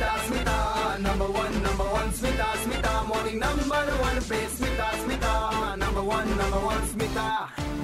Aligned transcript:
Smita, 0.00 0.10
Smita, 0.26 1.00
number 1.00 1.26
one, 1.26 1.62
number 1.62 1.84
one, 1.86 2.10
Smita, 2.10 2.46
Smita, 2.62 2.92
morning 3.06 3.38
number 3.38 3.82
one 4.00 4.20
पे 4.22 4.38
Smita, 4.48 4.86
Smita, 5.00 5.32
number 5.78 6.02
one, 6.02 6.28
number 6.38 6.60
one, 6.66 6.82
Smita, 6.92 7.26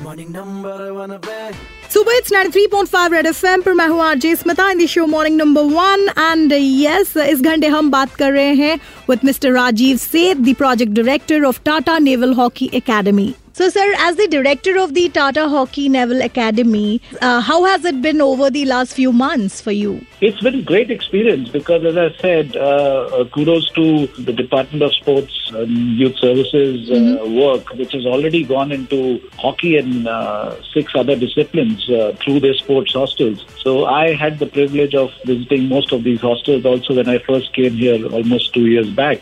morning 0.02 0.32
number 0.32 0.94
one 0.94 1.18
पे. 1.18 1.52
सुबह 1.92 2.16
it's 2.16 2.32
93.5 2.32 3.12
red 3.12 3.26
FM 3.26 3.62
पर 3.62 3.72
मैं 3.74 3.86
हूँ 3.88 4.00
RJ 4.02 4.34
Smita 4.36 4.70
in 4.70 4.78
the 4.78 4.86
show 4.88 5.06
morning 5.06 5.36
number 5.38 5.62
one 5.72 6.08
and 6.18 6.52
yes 6.52 7.16
इस 7.26 7.40
घंटे 7.42 7.66
हम 7.74 7.90
बात 7.90 8.14
कर 8.18 8.32
रहे 8.32 8.54
हैं 8.62 8.76
with 9.10 9.24
mister 9.24 9.52
Rajeev 9.52 9.96
Seth 9.96 10.36
the 10.38 10.54
project 10.58 10.92
director 10.92 11.44
of 11.44 11.60
Tata 11.64 11.98
naval 12.08 12.32
hockey 12.34 12.70
academy 12.74 13.32
so, 13.57 13.69
sir, 13.69 13.91
as 13.97 14.17
the 14.17 14.27
director 14.27 14.77
of 14.77 14.93
the 14.93 15.09
Tata 15.09 15.49
Hockey 15.49 15.89
Naval 15.89 16.21
Academy, 16.21 17.01
uh, 17.23 17.41
how 17.41 17.65
has 17.65 17.83
it 17.85 18.03
been 18.03 18.21
over 18.21 18.51
the 18.51 18.65
last 18.65 18.93
few 18.93 19.11
months 19.11 19.61
for 19.61 19.71
you? 19.71 20.05
It's 20.21 20.39
been 20.41 20.59
a 20.59 20.61
great 20.61 20.91
experience 20.91 21.49
because, 21.49 21.83
as 21.83 21.97
I 21.97 22.15
said, 22.21 22.55
uh, 22.55 22.59
uh, 22.59 23.25
kudos 23.29 23.71
to 23.71 24.05
the 24.21 24.31
Department 24.31 24.83
of 24.83 24.93
Sports 24.93 25.46
and 25.51 25.97
Youth 25.97 26.17
Services 26.17 26.89
uh, 26.89 27.25
work, 27.29 27.69
which 27.73 27.93
has 27.93 28.05
already 28.05 28.43
gone 28.43 28.71
into 28.71 29.19
hockey 29.37 29.77
and 29.77 30.07
uh, 30.07 30.55
six 30.73 30.93
other 30.95 31.15
disciplines 31.15 31.89
uh, 31.89 32.15
through 32.21 32.39
their 32.39 32.53
sports 32.53 32.93
hostels. 32.93 33.45
So 33.61 33.85
I 33.85 34.13
had 34.15 34.39
the 34.39 34.47
privilege 34.47 34.95
of 34.95 35.11
visiting 35.25 35.67
most 35.67 35.91
of 35.91 36.03
these 36.03 36.21
hostels 36.21 36.65
also 36.65 36.95
when 36.95 37.09
I 37.09 37.19
first 37.19 37.53
came 37.53 37.73
here 37.73 38.05
almost 38.07 38.53
two 38.53 38.67
years 38.67 38.89
back. 38.89 39.21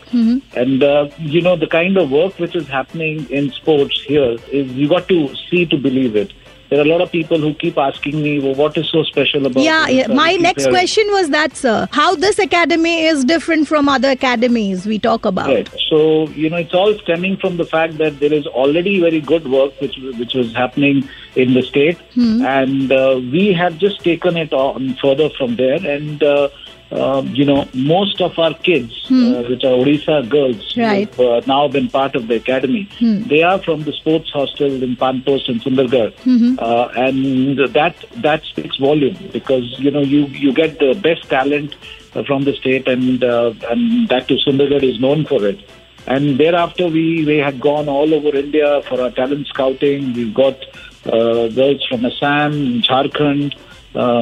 And, 0.54 0.82
uh, 0.82 1.08
you 1.18 1.42
know, 1.42 1.56
the 1.56 1.66
kind 1.66 1.96
of 1.96 2.10
work 2.10 2.38
which 2.38 2.56
is 2.56 2.66
happening 2.68 3.28
in 3.30 3.50
sports 3.52 4.00
here 4.06 4.36
is 4.50 4.70
you 4.72 4.88
got 4.88 5.08
to 5.08 5.34
see 5.50 5.66
to 5.66 5.76
believe 5.76 6.16
it. 6.16 6.32
There 6.68 6.80
are 6.80 6.82
a 6.82 6.88
lot 6.88 7.00
of 7.00 7.12
people 7.12 7.38
who 7.38 7.54
keep 7.54 7.78
asking 7.78 8.22
me, 8.22 8.40
well, 8.40 8.54
what 8.54 8.76
is 8.76 8.88
so 8.90 9.04
special 9.04 9.46
about 9.46 9.62
Yeah, 9.62 9.86
yeah. 9.88 10.08
My 10.08 10.34
next 10.34 10.68
question 10.68 11.04
was 11.10 11.30
that, 11.30 11.56
sir. 11.56 11.88
How 11.92 12.16
this 12.16 12.38
academy 12.38 13.04
is 13.04 13.24
different 13.24 13.68
from 13.68 13.88
other 13.88 14.10
academies 14.10 14.86
we 14.86 14.98
talk 14.98 15.24
about? 15.24 15.48
Right. 15.48 15.68
So 15.88 16.28
you 16.28 16.50
know, 16.50 16.56
it's 16.56 16.74
all 16.74 16.94
stemming 16.98 17.36
from 17.36 17.56
the 17.56 17.64
fact 17.64 17.98
that 17.98 18.18
there 18.18 18.32
is 18.32 18.46
already 18.46 19.00
very 19.00 19.20
good 19.20 19.46
work 19.48 19.80
which 19.80 19.96
which 20.18 20.34
was 20.34 20.52
happening 20.54 21.08
in 21.36 21.54
the 21.54 21.62
state, 21.62 21.98
and 22.16 22.90
uh, 22.90 23.20
we 23.32 23.52
have 23.52 23.78
just 23.78 24.02
taken 24.02 24.36
it 24.36 24.52
on 24.52 24.94
further 24.94 25.30
from 25.30 25.56
there. 25.56 25.84
And 25.86 26.22
uh, 26.22 26.48
uh, 26.92 27.22
you 27.26 27.44
know, 27.44 27.66
most 27.74 28.20
of 28.20 28.38
our 28.38 28.54
kids, 28.54 28.92
uh, 29.10 29.42
which 29.48 29.64
are 29.64 29.74
Odisha 29.82 30.28
girls, 30.28 30.76
Right. 30.76 31.12
who 31.14 31.30
have 31.32 31.44
uh, 31.44 31.46
now 31.46 31.66
been 31.68 31.88
part 31.88 32.14
of 32.14 32.28
the 32.28 32.36
academy, 32.36 32.88
they 33.00 33.42
are 33.42 33.58
from 33.58 33.82
the 33.82 33.92
sports 33.92 34.30
hostel 34.30 34.82
in 34.82 34.96
Panposh 34.96 35.48
and 35.48 35.60
Sundargarh, 35.60 36.12
uh, 36.58 36.88
and 36.96 37.58
that 37.74 37.96
that 38.22 38.44
speaks 38.44 38.76
volume 38.76 39.16
because 39.32 39.64
you 39.78 39.90
know 39.90 40.00
you 40.02 40.26
you 40.26 40.52
get 40.52 40.78
the 40.78 40.94
best 40.94 41.28
talent 41.28 41.74
uh, 42.14 42.22
from 42.22 42.44
the 42.44 42.54
state, 42.54 42.86
and 42.86 43.24
uh, 43.24 43.52
and 43.70 44.08
that 44.08 44.28
too 44.28 44.38
Sundargarh 44.46 44.82
is 44.84 45.00
known 45.00 45.24
for 45.26 45.44
it. 45.46 45.58
And 46.06 46.38
thereafter, 46.38 46.86
we 46.86 47.24
we 47.24 47.38
had 47.38 47.60
gone 47.60 47.88
all 47.88 48.14
over 48.14 48.36
India 48.36 48.80
for 48.88 49.00
our 49.02 49.10
talent 49.10 49.48
scouting. 49.48 50.12
We've 50.12 50.32
got 50.32 50.56
uh, 51.06 51.48
girls 51.48 51.84
from 51.88 52.04
Assam, 52.04 52.80
Jharkhand, 52.82 53.54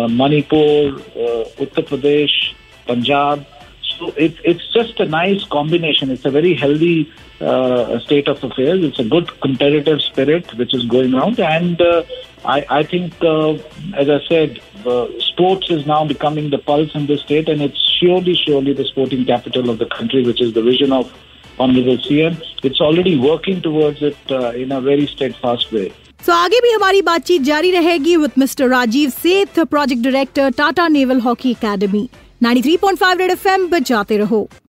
Manipur, 0.08 0.94
uh, 0.94 1.44
Uttar 1.64 1.84
Pradesh, 1.88 2.54
Punjab. 2.86 3.46
So 3.82 4.08
it, 4.16 4.36
it's 4.44 4.66
just 4.72 4.98
a 5.00 5.06
nice 5.06 5.44
combination. 5.44 6.10
It's 6.10 6.24
a 6.24 6.30
very 6.30 6.54
healthy 6.54 7.12
uh, 7.40 7.98
state 8.00 8.28
of 8.28 8.42
affairs. 8.42 8.82
It's 8.82 8.98
a 8.98 9.04
good 9.04 9.40
competitive 9.40 10.00
spirit 10.00 10.52
which 10.54 10.74
is 10.74 10.84
going 10.84 11.14
around, 11.14 11.38
and 11.38 11.80
uh, 11.80 12.02
I, 12.44 12.66
I 12.68 12.82
think, 12.82 13.14
uh, 13.22 13.54
as 13.94 14.08
I 14.08 14.20
said, 14.28 14.60
uh, 14.86 15.06
sports 15.18 15.70
is 15.70 15.86
now 15.86 16.04
becoming 16.06 16.50
the 16.50 16.58
pulse 16.58 16.94
in 16.94 17.06
the 17.06 17.18
state, 17.18 17.48
and 17.48 17.62
it's 17.62 17.78
surely, 18.00 18.34
surely 18.34 18.72
the 18.72 18.84
sporting 18.84 19.24
capital 19.24 19.70
of 19.70 19.78
the 19.78 19.86
country, 19.86 20.24
which 20.24 20.40
is 20.40 20.52
the 20.52 20.62
vision 20.62 20.92
of 20.92 21.12
Honorable 21.58 21.96
CM. 21.98 22.42
It's 22.64 22.80
already 22.80 23.16
working 23.16 23.62
towards 23.62 24.02
it 24.02 24.16
uh, 24.30 24.50
in 24.50 24.72
a 24.72 24.80
very 24.80 25.06
steadfast 25.06 25.70
way. 25.70 25.92
So 26.26 26.32
so, 26.32 26.38
आगे 26.38 26.60
भी 26.60 26.70
हमारी 26.70 27.02
बातचीत 27.02 27.42
जारी 27.42 27.70
रहेगी 27.70 28.16
with 28.16 28.30
mister 28.38 28.68
Rajiv 28.68 29.10
Seth 29.10 29.58
project 29.60 30.02
director 30.02 30.50
Tata 30.50 30.88
naval 30.88 31.20
hockey 31.20 31.50
academy 31.50 32.08
93.5 32.44 33.18
red 33.18 33.30
FM 33.30 33.66
बजाते 33.68 34.16
रहो। 34.16 34.48